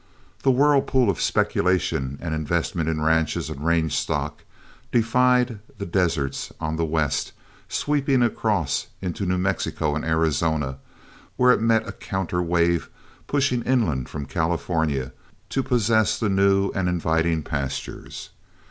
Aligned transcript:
The 0.41 0.49
whirlpool 0.49 1.11
of 1.11 1.21
speculation 1.21 2.17
and 2.23 2.33
investment 2.33 2.89
in 2.89 3.01
ranches 3.01 3.51
and 3.51 3.63
range 3.63 3.95
stock 3.95 4.43
defied 4.91 5.59
the 5.77 5.85
deserts 5.85 6.51
on 6.59 6.75
the 6.75 6.85
west, 6.85 7.33
sweeping 7.69 8.23
across 8.23 8.87
into 8.99 9.27
New 9.27 9.37
Mexico 9.37 9.95
and 9.95 10.03
Arizona, 10.03 10.79
where 11.37 11.51
it 11.51 11.61
met 11.61 11.87
a 11.87 11.91
counter 11.91 12.41
wave 12.41 12.89
pushing 13.27 13.61
inland 13.61 14.09
from 14.09 14.25
California 14.25 15.13
to 15.49 15.61
possess 15.61 16.19
the 16.19 16.29
new 16.29 16.71
and 16.71 16.89
inviting 16.89 17.43
pastures. 17.43 18.31